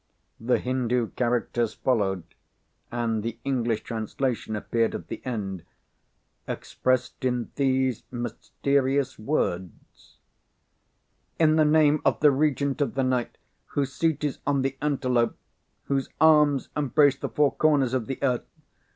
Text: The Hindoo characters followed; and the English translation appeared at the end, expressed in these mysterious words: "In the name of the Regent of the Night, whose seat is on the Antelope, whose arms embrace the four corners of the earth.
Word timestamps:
The 0.39 0.57
Hindoo 0.57 1.11
characters 1.15 1.75
followed; 1.75 2.23
and 2.91 3.21
the 3.21 3.37
English 3.43 3.83
translation 3.83 4.55
appeared 4.55 4.95
at 4.95 5.09
the 5.09 5.21
end, 5.23 5.63
expressed 6.47 7.23
in 7.23 7.51
these 7.53 8.01
mysterious 8.09 9.19
words: 9.19 10.17
"In 11.37 11.55
the 11.55 11.65
name 11.65 12.01
of 12.03 12.19
the 12.19 12.31
Regent 12.31 12.81
of 12.81 12.95
the 12.95 13.03
Night, 13.03 13.37
whose 13.67 13.93
seat 13.93 14.23
is 14.23 14.39
on 14.47 14.63
the 14.63 14.75
Antelope, 14.81 15.37
whose 15.83 16.09
arms 16.19 16.69
embrace 16.75 17.17
the 17.19 17.29
four 17.29 17.51
corners 17.51 17.93
of 17.93 18.07
the 18.07 18.17
earth. 18.23 18.47